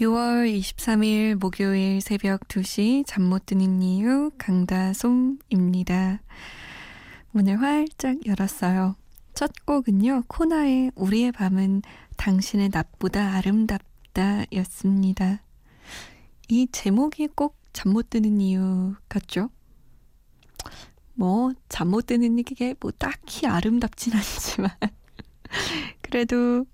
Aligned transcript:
(6월 0.00 0.50
23일) 0.50 1.34
목요일 1.36 2.00
새벽 2.00 2.48
(2시) 2.48 3.04
잠 3.06 3.24
못 3.28 3.44
드는 3.44 3.82
이유 3.82 4.30
강다솜입니다. 4.38 6.22
문을 7.32 7.60
활짝 7.60 8.26
열었어요. 8.26 8.96
첫 9.34 9.52
곡은요, 9.66 10.24
코나의 10.26 10.92
우리의 10.94 11.32
밤은 11.32 11.82
당신의 12.16 12.70
낮보다 12.72 13.34
아름답다 13.36 14.44
였습니다. 14.52 15.42
이 16.48 16.66
제목이 16.72 17.28
꼭 17.28 17.60
잠 17.72 17.92
못 17.92 18.10
드는 18.10 18.40
이유 18.40 18.94
같죠? 19.08 19.50
뭐, 21.14 21.52
잠 21.68 21.88
못 21.88 22.06
드는 22.06 22.38
이게 22.38 22.74
뭐 22.80 22.90
딱히 22.90 23.46
아름답진 23.46 24.14
않지만, 24.14 24.70
그래도 26.00 26.64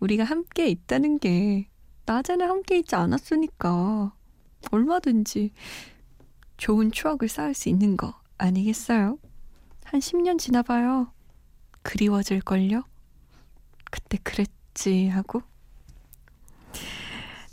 우리가 0.00 0.24
함께 0.24 0.68
있다는 0.68 1.18
게 1.20 1.69
낮에는 2.10 2.48
함께 2.48 2.78
있지 2.78 2.96
않았으니까 2.96 4.12
얼마든지 4.72 5.52
좋은 6.56 6.90
추억을 6.90 7.28
쌓을 7.28 7.54
수 7.54 7.68
있는 7.68 7.96
거 7.96 8.20
아니겠어요? 8.36 9.16
한 9.84 10.00
10년 10.00 10.36
지나봐요. 10.36 11.12
그리워질걸요? 11.82 12.82
그때 13.92 14.18
그랬지 14.24 15.08
하고. 15.08 15.42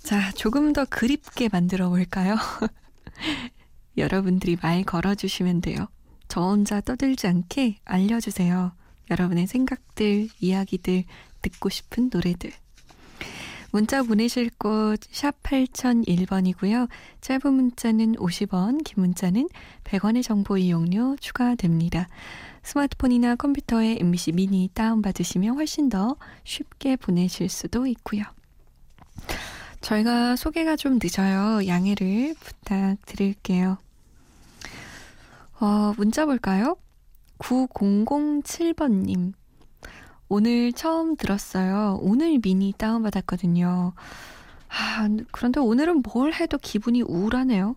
자, 0.01 0.31
조금 0.31 0.73
더 0.73 0.85
그립게 0.85 1.49
만들어 1.51 1.89
볼까요? 1.89 2.35
여러분들이 3.95 4.57
말 4.61 4.83
걸어주시면 4.83 5.61
돼요. 5.61 5.87
저 6.27 6.41
혼자 6.41 6.81
떠들지 6.81 7.27
않게 7.27 7.79
알려주세요. 7.85 8.71
여러분의 9.11 9.45
생각들, 9.45 10.29
이야기들, 10.39 11.05
듣고 11.43 11.69
싶은 11.69 12.09
노래들. 12.11 12.51
문자 13.71 14.01
보내실 14.01 14.49
곳 14.57 14.99
샵 15.11 15.41
8001번이고요. 15.43 16.87
짧은 17.21 17.53
문자는 17.53 18.15
50원, 18.15 18.83
긴 18.83 19.01
문자는 19.01 19.49
100원의 19.83 20.23
정보 20.23 20.57
이용료 20.57 21.17
추가됩니다. 21.19 22.07
스마트폰이나 22.63 23.35
컴퓨터에 23.35 23.97
MBC 23.99 24.33
미니 24.33 24.69
다운받으시면 24.73 25.55
훨씬 25.55 25.89
더 25.89 26.15
쉽게 26.43 26.95
보내실 26.95 27.49
수도 27.49 27.87
있고요. 27.87 28.23
저희가 29.81 30.35
소개가 30.35 30.75
좀 30.75 30.99
늦어요. 31.01 31.65
양해를 31.67 32.35
부탁드릴게요. 32.39 33.77
어, 35.59 35.93
문자 35.97 36.25
볼까요? 36.25 36.77
9007번님. 37.39 39.33
오늘 40.29 40.73
처음 40.73 41.15
들었어요. 41.15 41.99
오늘 42.01 42.39
미니 42.39 42.73
다운받았거든요. 42.77 43.93
아, 44.69 45.09
그런데 45.31 45.59
오늘은 45.59 46.01
뭘 46.13 46.33
해도 46.33 46.57
기분이 46.57 47.01
우울하네요. 47.01 47.75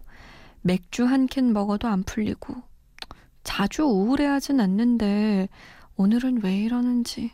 맥주 0.62 1.05
한 1.05 1.27
캔 1.27 1.53
먹어도 1.53 1.88
안 1.88 2.03
풀리고. 2.03 2.55
자주 3.44 3.84
우울해하진 3.84 4.61
않는데, 4.61 5.49
오늘은 5.97 6.43
왜 6.43 6.59
이러는지. 6.59 7.33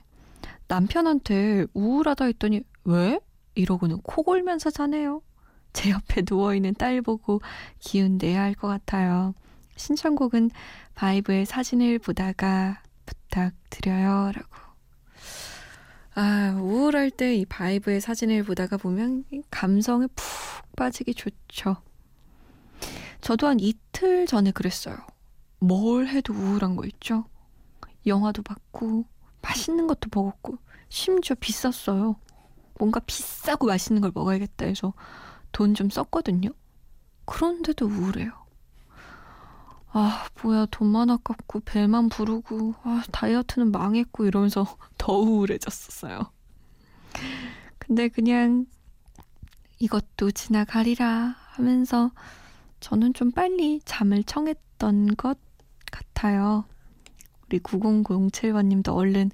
남편한테 0.68 1.66
우울하다 1.74 2.26
했더니, 2.26 2.62
왜? 2.84 3.18
이러고는 3.54 4.02
코 4.02 4.22
골면서 4.22 4.70
자네요. 4.70 5.22
제 5.72 5.90
옆에 5.90 6.22
누워있는 6.28 6.74
딸 6.74 7.00
보고 7.02 7.40
기운 7.80 8.18
내야 8.18 8.42
할 8.42 8.54
것 8.54 8.68
같아요. 8.68 9.34
신청곡은 9.76 10.50
바이브의 10.94 11.46
사진을 11.46 11.98
보다가 12.00 12.82
부탁드려요. 13.06 14.32
라고. 14.34 14.65
아, 16.16 16.56
우울할 16.58 17.10
때 17.10 17.36
이 17.36 17.44
바이브의 17.44 18.00
사진을 18.00 18.42
보다가 18.44 18.76
보면 18.78 19.24
감성에 19.50 20.06
푹 20.14 20.76
빠지기 20.76 21.14
좋죠. 21.14 21.76
저도 23.20 23.46
한 23.46 23.60
이틀 23.60 24.26
전에 24.26 24.50
그랬어요. 24.50 24.96
뭘 25.58 26.06
해도 26.08 26.32
우울한 26.32 26.76
거 26.76 26.86
있죠? 26.86 27.24
영화도 28.06 28.42
봤고, 28.42 29.04
맛있는 29.42 29.86
것도 29.86 30.08
먹었고, 30.14 30.58
심지어 30.88 31.36
비쌌어요. 31.38 32.16
뭔가 32.78 33.00
비싸고 33.00 33.66
맛있는 33.66 34.00
걸 34.02 34.12
먹어야겠다 34.14 34.66
해서 34.66 34.94
돈 35.52 35.74
좀 35.74 35.90
썼거든요. 35.90 36.50
그런데도 37.26 37.86
우울해요. 37.86 38.45
아, 39.98 40.28
뭐야, 40.42 40.66
돈만 40.66 41.08
아깝고, 41.08 41.60
배만 41.60 42.10
부르고, 42.10 42.74
아, 42.82 43.02
다이어트는 43.12 43.72
망했고, 43.72 44.26
이러면서 44.26 44.66
더 44.98 45.14
우울해졌었어요. 45.14 46.20
근데 47.78 48.08
그냥 48.08 48.66
이것도 49.78 50.32
지나가리라 50.32 51.34
하면서 51.38 52.10
저는 52.80 53.14
좀 53.14 53.30
빨리 53.30 53.80
잠을 53.86 54.22
청했던 54.22 55.16
것 55.16 55.38
같아요. 55.90 56.66
우리 57.46 57.58
9007번님도 57.60 58.94
얼른 58.94 59.30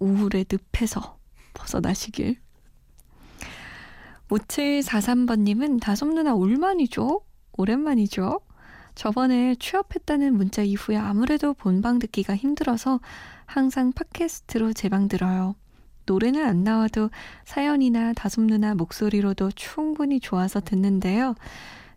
우울의 0.00 0.44
늪에서 0.50 1.18
벗어나시길. 1.54 2.36
5743번님은 4.28 5.80
다솜 5.80 6.12
누나 6.12 6.34
올만이죠? 6.34 7.24
오랜만이죠? 7.56 8.40
저번에 8.94 9.56
취업했다는 9.56 10.34
문자 10.36 10.62
이후에 10.62 10.96
아무래도 10.96 11.54
본방 11.54 11.98
듣기가 11.98 12.36
힘들어서 12.36 13.00
항상 13.46 13.92
팟캐스트로 13.92 14.72
재방 14.72 15.08
들어요. 15.08 15.56
노래는 16.06 16.44
안 16.44 16.64
나와도 16.64 17.10
사연이나 17.44 18.12
다솜 18.12 18.46
누나 18.46 18.74
목소리로도 18.74 19.50
충분히 19.52 20.20
좋아서 20.20 20.60
듣는데요. 20.60 21.34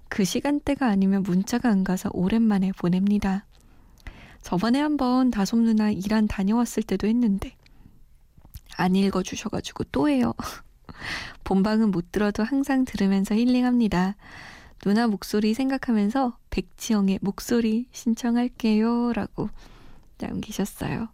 그 0.09 0.23
시간대가 0.23 0.87
아니면 0.87 1.23
문자가 1.23 1.69
안 1.69 1.83
가서 1.83 2.09
오랜만에 2.13 2.71
보냅니다. 2.71 3.45
저번에 4.41 4.79
한번 4.79 5.29
다솜 5.29 5.63
누나 5.63 5.91
일한 5.91 6.27
다녀왔을 6.27 6.83
때도 6.83 7.07
했는데 7.07 7.55
안 8.77 8.95
읽어주셔가지고 8.95 9.85
또 9.85 10.07
해요. 10.07 10.33
본방은 11.43 11.91
못 11.91 12.11
들어도 12.11 12.43
항상 12.43 12.85
들으면서 12.85 13.35
힐링합니다. 13.35 14.15
누나 14.87 15.05
목소리 15.05 15.53
생각하면서 15.53 16.37
백지영의 16.49 17.19
목소리 17.21 17.89
신청할게요. 17.91 19.11
라고 19.11 19.49
남기셨어요. 20.17 21.09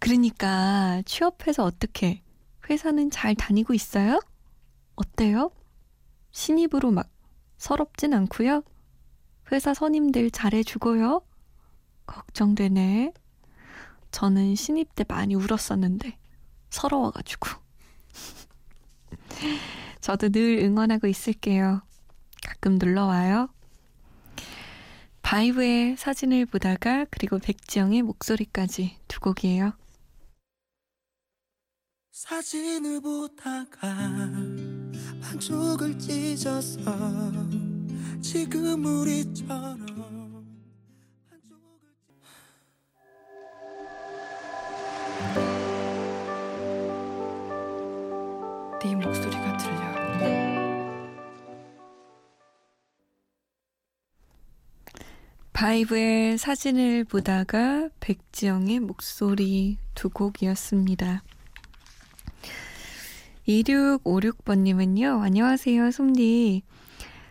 그러니까 0.00 1.00
취업해서 1.06 1.62
어떻게 1.62 2.24
회사는 2.68 3.12
잘 3.12 3.36
다니고 3.36 3.72
있어요? 3.72 4.18
어때요? 4.96 5.52
신입으로 6.32 6.90
막 6.90 7.08
서럽진 7.56 8.14
않고요. 8.14 8.64
회사 9.52 9.72
선임들 9.72 10.32
잘해주고요. 10.32 11.22
걱정되네. 12.06 13.12
저는 14.10 14.56
신입 14.56 14.96
때 14.96 15.04
많이 15.06 15.36
울었었는데 15.36 16.18
서러워가지고. 16.70 17.48
저도 20.02 20.30
늘 20.30 20.58
응원하고 20.64 21.06
있을게요. 21.06 21.82
가끔 22.44 22.78
놀러 22.78 23.06
와요. 23.06 23.48
바이브의 25.22 25.96
사진을 25.96 26.46
보다가 26.46 27.06
그리고 27.10 27.38
백지영의 27.38 28.02
목소리까지 28.02 28.96
두 29.06 29.20
곡이에요. 29.20 29.72
사진을 32.10 33.00
보다가 33.00 33.88
반쪽을 35.22 35.98
찢어서 35.98 36.80
지금 38.20 38.84
우리처럼 38.84 40.09
바이브의 55.60 56.38
사진을 56.38 57.04
보다가 57.04 57.90
백지영의 58.00 58.80
목소리 58.80 59.76
두 59.94 60.08
곡이었습니다. 60.08 61.22
2656번님은요, 63.46 65.20
안녕하세요, 65.20 65.90
솜디. 65.90 66.62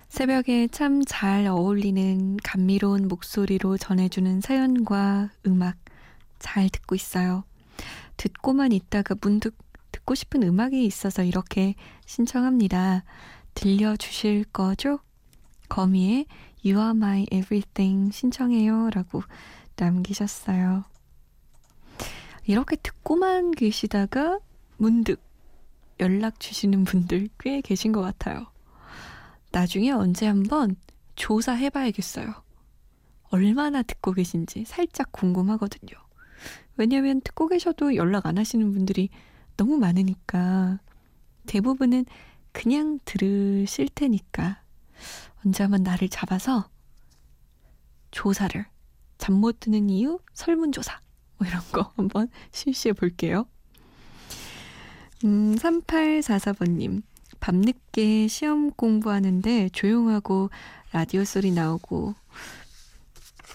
새벽에 0.10 0.68
참 0.68 1.04
잘 1.08 1.48
어울리는 1.48 2.38
감미로운 2.44 3.08
목소리로 3.08 3.78
전해주는 3.80 4.42
사연과 4.42 5.32
음악 5.48 5.78
잘 6.38 6.70
듣고 6.70 6.94
있어요. 6.94 7.46
듣고만 8.18 8.74
있다가 8.74 9.16
문득 9.22 9.58
듣고 9.92 10.14
싶은 10.14 10.44
음악이 10.44 10.86
있어서 10.86 11.24
이렇게 11.24 11.74
신청합니다. 12.06 13.06
들려주실 13.56 14.46
거죠? 14.54 15.00
거미의 15.68 16.26
You 16.66 16.80
are 16.80 16.92
my 16.92 17.26
everything 17.32 18.14
신청해요. 18.14 18.90
라고 18.92 19.24
남기셨어요. 19.76 20.84
이렇게 22.46 22.76
듣고만 22.76 23.52
계시다가 23.52 24.40
문득 24.78 25.22
연락 26.00 26.40
주시는 26.40 26.84
분들 26.84 27.30
꽤 27.40 27.62
계신 27.62 27.92
것 27.92 28.02
같아요. 28.02 28.48
나중에 29.52 29.92
언제 29.92 30.28
한번 30.28 30.76
조사해 31.16 31.70
봐야겠어요. 31.70 32.34
얼마나 33.32 33.84
듣고 33.84 34.14
계신지 34.14 34.66
살짝 34.66 35.12
궁금하거든요. 35.12 35.92
왜냐면 36.78 37.22
듣고 37.22 37.48
계셔도 37.48 37.96
연락 37.96 38.26
안 38.26 38.38
하시는 38.38 38.72
분들이 38.72 39.10
너무 39.58 39.78
많으니까 39.78 40.80
대부분은 41.46 42.06
그냥 42.52 43.00
들으실 43.06 43.90
테니까 43.94 44.62
언제 45.46 45.64
한번 45.64 45.84
나를 45.84 46.10
잡아서 46.10 46.70
조사를 48.12 48.66
잠 49.18 49.36
못 49.36 49.60
드는 49.60 49.90
이유 49.90 50.20
설문조사 50.34 51.00
뭐 51.38 51.48
이런 51.48 51.62
거 51.72 51.92
한번 51.98 52.30
실시해 52.52 52.94
볼게요. 52.94 53.46
음, 55.26 55.56
3844번님. 55.56 57.02
밤늦게 57.42 58.28
시험 58.28 58.72
공부하는데 58.72 59.70
조용하고 59.70 60.50
라디오 60.92 61.24
소리 61.24 61.52
나오고 61.52 62.16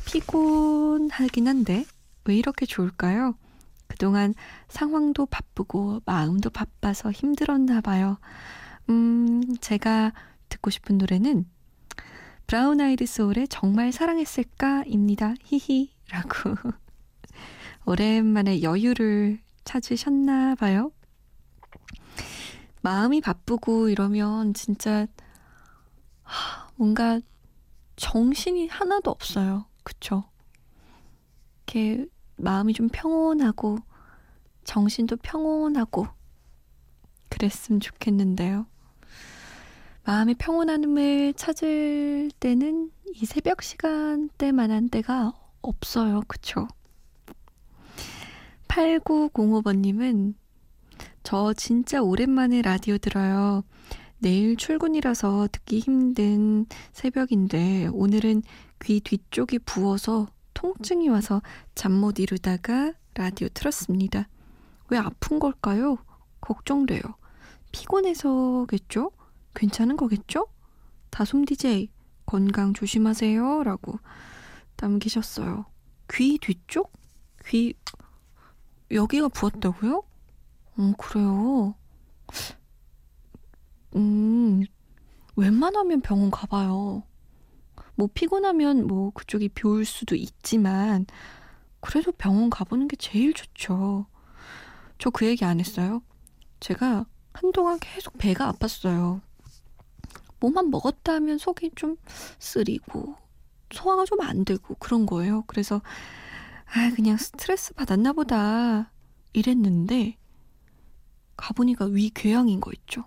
피곤하긴 0.06 1.48
한데 1.48 1.84
왜 2.24 2.36
이렇게 2.36 2.64
좋을까요? 2.66 3.34
그동안 3.86 4.34
상황도 4.68 5.26
바쁘고 5.26 6.00
마음도 6.06 6.50
바빠서 6.50 7.10
힘들었나 7.10 7.80
봐요. 7.80 8.18
음, 8.88 9.42
제가 9.60 10.12
듣고 10.54 10.70
싶은 10.70 10.98
노래는 10.98 11.46
브라운 12.46 12.80
아이드 12.80 13.06
소울의 13.06 13.48
정말 13.48 13.90
사랑했을까입니다. 13.92 15.34
히히. 15.42 15.92
라고. 16.10 16.54
오랜만에 17.86 18.62
여유를 18.62 19.40
찾으셨나 19.64 20.54
봐요. 20.56 20.92
마음이 22.82 23.20
바쁘고 23.20 23.88
이러면 23.88 24.54
진짜 24.54 25.06
뭔가 26.76 27.20
정신이 27.96 28.68
하나도 28.68 29.10
없어요. 29.10 29.66
그쵸? 29.82 30.24
이렇게 31.66 32.06
마음이 32.36 32.74
좀 32.74 32.88
평온하고 32.90 33.78
정신도 34.64 35.16
평온하고 35.16 36.06
그랬으면 37.30 37.80
좋겠는데요. 37.80 38.66
마음의 40.04 40.34
평온함을 40.38 41.32
찾을 41.34 42.30
때는 42.38 42.90
이 43.14 43.24
새벽 43.24 43.62
시간대만한 43.62 44.88
때가 44.90 45.32
없어요. 45.62 46.22
그쵸? 46.28 46.68
8905번님은 48.68 50.34
저 51.22 51.52
진짜 51.54 52.02
오랜만에 52.02 52.60
라디오 52.60 52.98
들어요. 52.98 53.62
내일 54.18 54.56
출근이라서 54.56 55.48
듣기 55.52 55.78
힘든 55.78 56.66
새벽인데 56.92 57.88
오늘은 57.92 58.42
귀 58.82 59.00
뒤쪽이 59.00 59.60
부어서 59.60 60.26
통증이 60.54 61.08
와서 61.08 61.40
잠 61.74 61.92
못 61.92 62.18
이루다가 62.18 62.92
라디오 63.14 63.48
틀었습니다. 63.48 64.28
왜 64.90 64.98
아픈 64.98 65.38
걸까요? 65.38 65.96
걱정돼요. 66.40 67.00
피곤해서겠죠? 67.72 69.10
괜찮은 69.54 69.96
거겠죠? 69.96 70.46
다솜 71.10 71.44
DJ 71.44 71.90
건강 72.26 72.74
조심하세요. 72.74 73.62
라고 73.64 73.98
남기셨어요. 74.76 75.66
귀 76.12 76.38
뒤쪽? 76.38 76.92
귀, 77.46 77.74
여기가 78.90 79.28
부었다고요? 79.28 80.02
음, 80.78 80.94
그래요. 80.98 81.74
음, 83.96 84.62
웬만하면 85.36 86.00
병원 86.00 86.30
가봐요. 86.30 87.04
뭐 87.96 88.08
피곤하면 88.12 88.86
뭐 88.86 89.10
그쪽이 89.12 89.50
비올 89.50 89.84
수도 89.84 90.16
있지만, 90.16 91.06
그래도 91.80 92.12
병원 92.12 92.50
가보는 92.50 92.88
게 92.88 92.96
제일 92.96 93.34
좋죠. 93.34 94.06
저 94.98 95.10
그 95.10 95.26
얘기 95.26 95.44
안 95.44 95.60
했어요. 95.60 96.02
제가 96.60 97.06
한동안 97.32 97.78
계속 97.80 98.16
배가 98.18 98.50
아팠어요. 98.52 99.20
뭐만 100.44 100.70
먹었다 100.70 101.14
하면 101.14 101.38
속이 101.38 101.72
좀 101.74 101.96
쓰리고, 102.38 103.16
소화가 103.72 104.04
좀 104.04 104.20
안 104.20 104.44
되고 104.44 104.74
그런 104.76 105.06
거예요. 105.06 105.44
그래서, 105.46 105.80
아, 106.66 106.90
그냥 106.94 107.16
스트레스 107.16 107.72
받았나 107.74 108.12
보다. 108.12 108.90
이랬는데, 109.32 110.16
가보니까 111.36 111.86
위궤양인 111.86 112.60
거 112.60 112.70
있죠. 112.72 113.04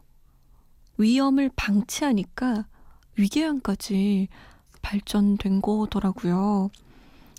위험을 0.97 1.49
방치하니까 1.55 2.67
위궤양까지 3.17 4.27
발전된 4.81 5.61
거더라고요. 5.61 6.69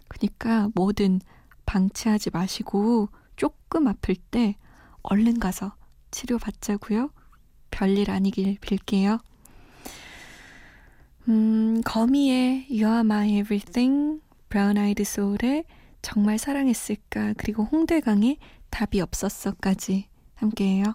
그러니까 0.08 0.70
뭐든 0.74 1.20
방치하지 1.66 2.30
마시고 2.30 3.08
조금 3.36 3.86
아플 3.88 4.14
때 4.16 4.56
얼른 5.02 5.38
가서 5.40 5.74
치료받자고요. 6.10 7.10
별일 7.70 8.10
아니길 8.10 8.58
빌게요. 8.60 9.18
음, 11.28 11.82
거미의 11.84 12.66
You 12.70 12.86
Are 12.86 13.00
My 13.00 13.28
Everything, 13.28 14.22
브라운 14.48 14.78
아이드 14.78 15.04
소울의 15.04 15.64
정말 16.00 16.38
사랑했을까, 16.38 17.34
그리고 17.36 17.64
홍대강의 17.64 18.38
답이 18.70 19.00
없었어까지 19.00 20.08
함께해요. 20.36 20.94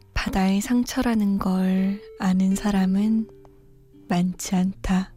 바다의 0.23 0.61
상처라는 0.61 1.39
걸 1.39 1.99
아는 2.19 2.53
사람은 2.53 3.27
많지 4.07 4.55
않다. 4.55 5.15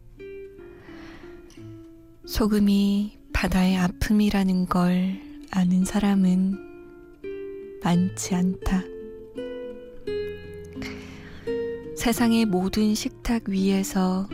소금이 2.25 3.19
바다의 3.31 3.77
아픔이라는 3.77 4.65
걸 4.65 5.21
아는 5.51 5.85
사람은 5.85 6.55
많지 7.83 8.33
않다. 8.33 8.81
세상의 11.95 12.45
모든 12.45 12.95
식탁 12.95 13.47
위에서 13.47 14.27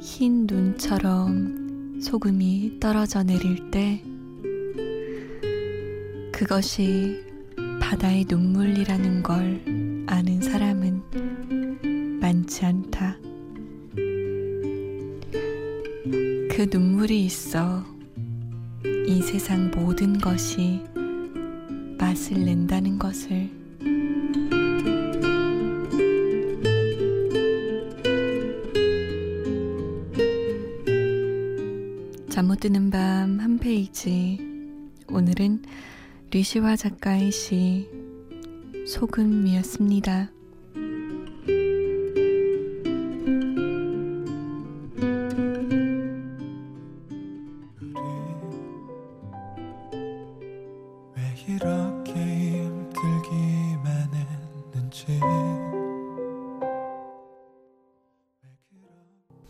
흰 0.00 0.48
눈처럼 0.48 2.00
소금이 2.00 2.80
떨어져 2.80 3.22
내릴 3.22 3.70
때 3.70 4.02
그것이 6.32 7.24
바다의 7.80 8.24
눈물이라는 8.28 9.22
걸 9.22 9.75
아는 10.06 10.40
사람은 10.40 12.20
많지 12.20 12.64
않다. 12.64 13.16
그 16.50 16.66
눈물이 16.70 17.24
있어 17.26 17.84
이 19.06 19.20
세상 19.22 19.70
모든 19.70 20.18
것이 20.18 20.80
맛을 21.98 22.44
낸다는 22.44 22.98
것을. 22.98 23.50
잠 32.30 32.46
못 32.48 32.60
드는 32.60 32.90
밤 32.90 33.40
한 33.40 33.58
페이지. 33.58 34.38
오늘은 35.08 35.62
류시화 36.30 36.76
작가의 36.76 37.30
시 37.32 37.88
소금이었습니다. 38.86 40.30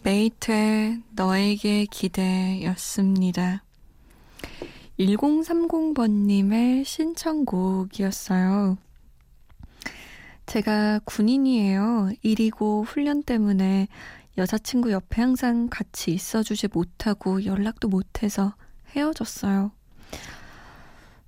메이트의 0.02 1.02
너에게 1.16 1.85
기대였습니다. 1.87 3.64
1030번님의 4.99 6.85
신청곡이었어요. 6.85 8.78
제가 10.47 11.00
군인이에요. 11.05 12.11
일이고 12.23 12.85
훈련 12.85 13.23
때문에 13.23 13.88
여자친구 14.38 14.93
옆에 14.93 15.23
항상 15.23 15.69
같이 15.69 16.12
있어주지 16.12 16.69
못하고 16.73 17.45
연락도 17.45 17.88
못해서 17.88 18.55
헤어졌어요. 18.95 19.73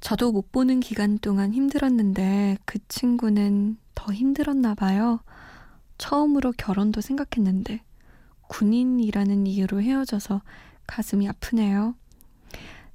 저도 0.00 0.30
못 0.30 0.52
보는 0.52 0.80
기간 0.80 1.18
동안 1.18 1.52
힘들었는데 1.52 2.58
그 2.64 2.78
친구는 2.86 3.78
더 3.94 4.12
힘들었나 4.12 4.74
봐요. 4.74 5.20
처음으로 5.98 6.52
결혼도 6.56 7.00
생각했는데 7.00 7.82
군인이라는 8.48 9.46
이유로 9.48 9.82
헤어져서 9.82 10.42
가슴이 10.86 11.28
아프네요. 11.28 11.96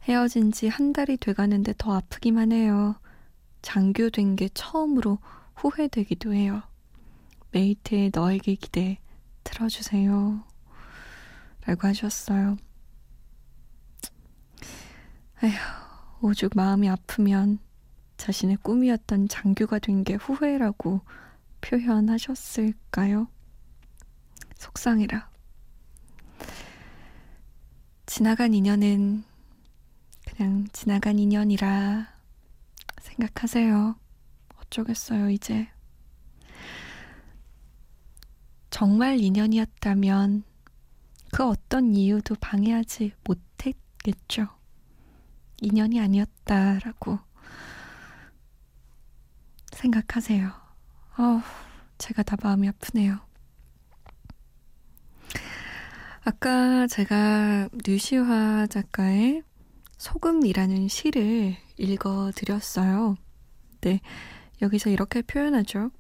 헤어진 0.03 0.51
지 0.51 0.67
한 0.69 0.93
달이 0.93 1.17
돼가는데 1.17 1.73
더 1.77 1.95
아프기만 1.95 2.51
해요. 2.53 2.95
장교된 3.61 4.35
게 4.37 4.49
처음으로 4.53 5.19
후회되기도 5.55 6.33
해요. 6.33 6.61
메이트의 7.51 8.11
너에게 8.13 8.55
기대 8.55 8.99
들어주세요. 9.43 10.43
라고 11.65 11.87
하셨어요. 11.87 12.57
에휴, 15.43 15.53
오죽 16.21 16.51
마음이 16.55 16.89
아프면 16.89 17.59
자신의 18.17 18.57
꿈이었던 18.57 19.27
장교가 19.27 19.79
된 19.79 20.03
게 20.03 20.15
후회라고 20.15 21.01
표현하셨을까요? 21.61 23.27
속상해라. 24.57 25.29
지나간 28.05 28.53
인연은 28.53 29.23
그냥 30.25 30.67
지나간 30.73 31.19
인연이라 31.19 32.07
생각하세요. 33.01 33.95
어쩌겠어요, 34.65 35.29
이제. 35.29 35.67
정말 38.69 39.19
인연이었다면 39.19 40.43
그 41.31 41.47
어떤 41.47 41.95
이유도 41.95 42.35
방해하지 42.35 43.13
못했겠죠. 43.23 44.47
인연이 45.61 45.99
아니었다라고 45.99 47.19
생각하세요. 49.71 50.51
어우, 51.17 51.41
제가 51.97 52.23
다 52.23 52.35
마음이 52.41 52.67
아프네요. 52.67 53.19
아까 56.25 56.87
제가 56.87 57.69
류시화 57.85 58.67
작가의 58.67 59.43
소금이라는 59.97 60.87
시를 60.87 61.55
읽어 61.77 62.31
드렸어요. 62.35 63.15
네. 63.81 63.99
여기서 64.63 64.89
이렇게 64.89 65.21
표현하죠. 65.21 65.91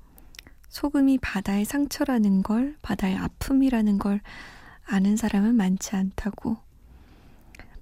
소금이 0.69 1.19
바다의 1.19 1.65
상처라는 1.65 2.41
걸, 2.41 2.77
바다의 2.81 3.17
아픔이라는 3.17 3.99
걸 3.99 4.21
아는 4.85 5.17
사람은 5.17 5.53
많지 5.55 5.95
않다고. 5.95 6.57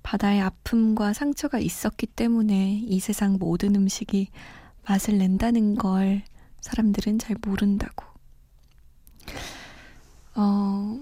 바다의 0.04 0.42
아픔과 0.42 1.14
상처가 1.14 1.60
있었기 1.60 2.08
때문에 2.08 2.82
이 2.84 3.00
세상 3.00 3.38
모든 3.40 3.76
음식이 3.76 4.30
맛을 4.88 5.20
낸다는 5.20 5.76
걸 5.76 6.24
사람들은 6.62 7.20
잘 7.20 7.38
모른다고. 7.46 8.04
어, 10.36 11.00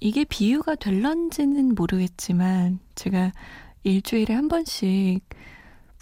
이게 0.00 0.24
비유가 0.24 0.74
될런지는 0.74 1.74
모르겠지만 1.74 2.78
제가 2.94 3.32
일주일에 3.82 4.32
한 4.34 4.48
번씩 4.48 5.20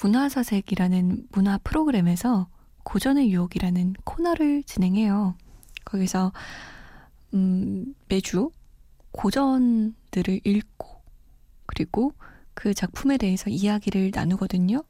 문화사색이라는 0.00 1.26
문화 1.32 1.58
프로그램에서 1.58 2.48
고전의 2.88 3.30
유혹이라는 3.30 3.96
코너를 4.04 4.62
진행해요. 4.62 5.36
거기서 5.84 6.32
음, 7.34 7.94
매주 8.08 8.50
고전들을 9.10 10.40
읽고 10.42 11.02
그리고 11.66 12.14
그 12.54 12.72
작품에 12.72 13.18
대해서 13.18 13.50
이야기를 13.50 14.12
나누거든요. 14.14 14.84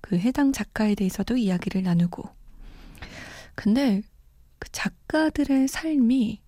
그 0.00 0.16
해당 0.16 0.52
작가에 0.52 0.94
대해서도 0.94 1.36
이야기를 1.36 1.82
나누고. 1.82 2.22
근데 3.56 4.02
그 4.60 4.70
작가들의 4.70 5.66
삶이 5.66 6.40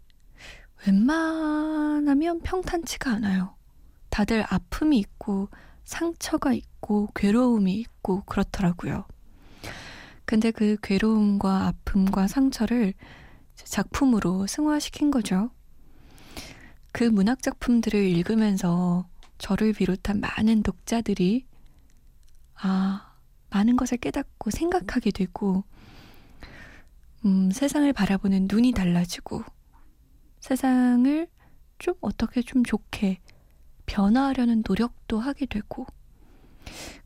웬만하면 0.86 2.42
평탄치가 2.42 3.10
않아요. 3.10 3.56
다들 4.08 4.44
아픔이 4.48 5.00
있고 5.00 5.48
상처가 5.82 6.52
있고 6.52 7.08
괴로움이 7.16 7.74
있고 7.74 8.22
그렇더라고요. 8.22 9.04
근데 10.26 10.50
그 10.50 10.76
괴로움과 10.82 11.68
아픔과 11.68 12.26
상처를 12.26 12.94
작품으로 13.54 14.46
승화시킨 14.46 15.10
거죠. 15.10 15.50
그 16.92 17.04
문학 17.04 17.42
작품들을 17.42 17.98
읽으면서 17.98 19.08
저를 19.38 19.72
비롯한 19.72 20.20
많은 20.20 20.62
독자들이 20.62 21.46
아, 22.56 23.14
많은 23.50 23.76
것을 23.76 23.98
깨닫고 23.98 24.50
생각하게 24.50 25.10
되고, 25.10 25.64
음, 27.24 27.50
세상을 27.50 27.90
바라보는 27.92 28.48
눈이 28.50 28.72
달라지고, 28.72 29.44
세상을 30.40 31.28
좀 31.78 31.94
어떻게 32.00 32.40
좀 32.42 32.64
좋게 32.64 33.20
변화하려는 33.84 34.62
노력도 34.66 35.20
하게 35.20 35.46
되고. 35.46 35.86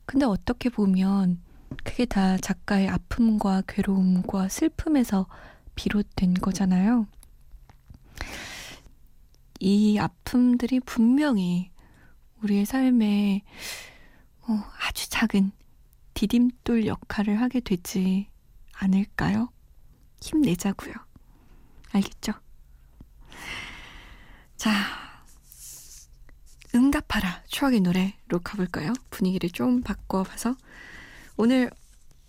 근데 0.07 0.25
어떻게 0.25 0.69
보면 0.69 1.41
그게 1.85 2.05
다 2.05 2.37
작가의 2.37 2.89
아픔과 2.89 3.62
괴로움과 3.67 4.49
슬픔에서 4.49 5.27
비롯된 5.75 6.35
거잖아요. 6.35 7.07
이 9.61 9.99
아픔들이 9.99 10.81
분명히 10.81 11.71
우리의 12.43 12.65
삶에 12.65 13.43
어, 14.43 14.65
아주 14.87 15.09
작은 15.09 15.53
디딤돌 16.15 16.87
역할을 16.87 17.41
하게 17.41 17.61
되지 17.61 18.29
않을까요? 18.73 19.49
힘내자고요. 20.21 20.95
알겠죠? 21.93 22.33
자, 24.57 24.71
응답하라 26.75 27.45
추억의 27.49 27.81
노래로 27.81 28.41
가볼까요? 28.43 28.93
분위기를 29.11 29.50
좀 29.50 29.83
바꿔봐서 29.83 30.57
오늘 31.42 31.70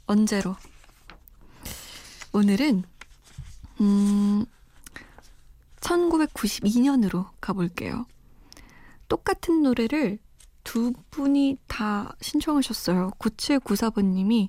언제로? 0.08 0.56
오늘은 2.32 2.84
음 3.82 4.46
1992년으로 5.82 7.27
가볼게요. 7.41 8.06
똑같은 9.10 9.63
노래를 9.63 10.18
두 10.63 10.94
분이 11.10 11.58
다 11.68 12.15
신청하셨어요. 12.22 13.12
9794번님이 13.20 14.48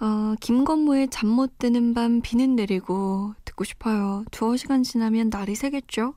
어, 0.00 0.34
김건모의 0.38 1.08
잠 1.08 1.30
못 1.30 1.56
드는 1.56 1.94
밤 1.94 2.20
비는 2.20 2.56
내리고 2.56 3.32
듣고 3.46 3.64
싶어요. 3.64 4.26
두어 4.32 4.58
시간 4.58 4.82
지나면 4.82 5.30
날이 5.30 5.54
새겠죠? 5.54 6.12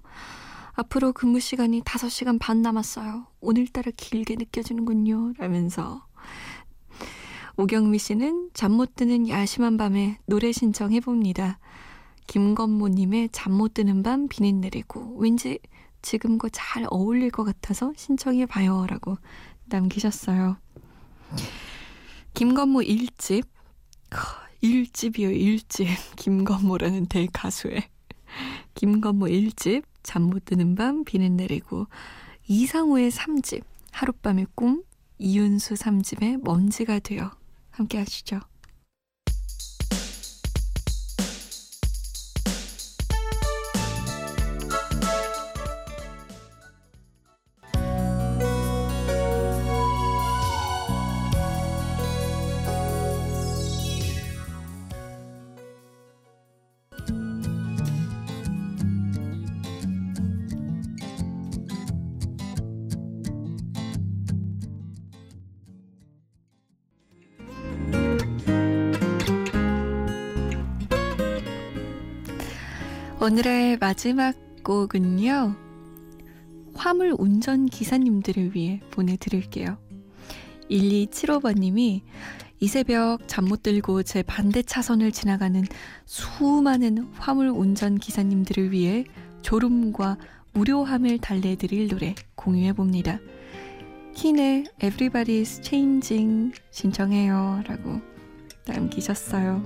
앞으로 0.73 1.13
근무 1.13 1.39
시간이 1.39 1.83
5시간 1.83 2.37
반 2.37 2.61
남았어요. 2.61 3.27
오늘따라 3.39 3.93
길게 3.95 4.35
느껴지는군요. 4.35 5.35
라면서. 5.37 6.08
오경미 7.59 7.99
씨는 7.99 8.51
잠 8.53 8.71
못 8.71 8.95
드는 8.95 9.27
야심한 9.27 9.75
밤에 9.75 10.17
노래 10.25 10.53
신청해 10.53 11.01
봅니다. 11.01 11.59
김건모님의 12.27 13.29
잠 13.33 13.51
못 13.51 13.73
드는 13.73 14.01
밤 14.01 14.29
비는 14.29 14.61
내리고 14.61 15.17
왠지 15.17 15.59
지금과 16.01 16.47
잘 16.53 16.85
어울릴 16.89 17.31
것 17.31 17.43
같아서 17.43 17.91
신청해 17.97 18.45
봐요. 18.45 18.85
라고 18.87 19.17
남기셨어요. 19.65 20.55
김건모 22.33 22.79
1집. 22.79 23.43
1집이요, 24.63 25.37
1집. 25.37 25.87
김건모라는 26.15 27.07
대가수의. 27.07 27.83
김건모 28.75 29.25
1집. 29.25 29.83
잠 30.01 30.21
못 30.23 30.45
드는 30.45 30.75
밤, 30.75 31.03
비는 31.03 31.35
내리고. 31.35 31.87
이상우의 32.47 33.11
3집. 33.11 33.63
하룻밤의 33.91 34.47
꿈. 34.55 34.81
이윤수 35.17 35.73
3집의 35.73 36.41
먼지가 36.45 36.99
되어. 36.99 37.31
함께 37.79 37.97
하시죠. 37.97 38.41
오늘의 73.21 73.77
마지막 73.79 74.33
곡은요. 74.63 75.53
화물 76.73 77.13
운전 77.19 77.65
기사님들을 77.65 78.55
위해 78.55 78.79
보내드릴게요. 78.91 79.77
1275번님이 80.71 82.01
이 82.61 82.67
새벽 82.67 83.27
잠 83.27 83.45
못 83.49 83.61
들고 83.61 84.03
제 84.03 84.23
반대 84.23 84.61
차선을 84.61 85.11
지나가는 85.11 85.65
수많은 86.05 87.09
화물 87.15 87.49
운전 87.49 87.97
기사님들을 87.97 88.71
위해 88.71 89.03
졸음과 89.41 90.17
무료함을 90.53 91.17
달래드릴 91.17 91.89
노래 91.89 92.15
공유해 92.35 92.71
봅니다. 92.71 93.19
킨의 94.15 94.63
Everybody's 94.79 95.61
Changing 95.61 96.53
신청해요 96.71 97.63
라고 97.67 97.99
남기셨어요. 98.65 99.61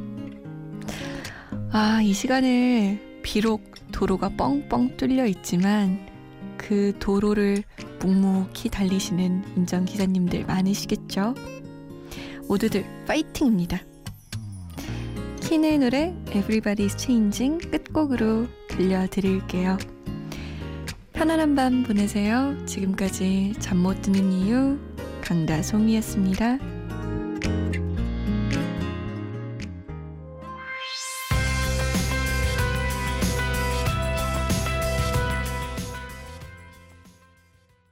아, 1.72 2.02
이 2.02 2.14
시간을 2.14 3.13
비록 3.24 3.64
도로가 3.92 4.30
뻥뻥 4.38 4.98
뚫려 4.98 5.26
있지만 5.28 6.08
그 6.58 6.94
도로를 7.00 7.64
묵묵히 8.00 8.70
달리시는 8.70 9.44
운전기사님들 9.58 10.46
많으시겠죠? 10.46 11.34
모두들 12.48 12.86
파이팅입니다. 13.08 13.80
키의 15.42 15.78
노래 15.80 16.14
Everybody's 16.28 17.00
Changing 17.00 17.70
끝곡으로 17.70 18.48
들려드릴게요. 18.70 19.78
편안한 21.14 21.56
밤 21.56 21.84
보내세요. 21.84 22.56
지금까지 22.66 23.54
잠 23.60 23.78
못 23.78 24.02
드는 24.02 24.32
이유 24.32 24.78
강다솜이었습니다. 25.22 26.73